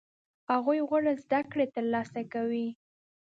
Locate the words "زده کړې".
1.23-1.65